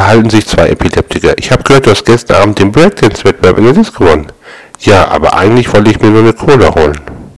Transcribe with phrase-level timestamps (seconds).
[0.00, 1.34] unterhalten sich zwei Epileptiker.
[1.36, 4.32] Ich habe gehört, du hast gestern Abend den Breakdance-Wettbewerb in der Disco gewonnen.
[4.80, 6.98] Ja, aber eigentlich wollte ich mir nur eine Cola holen.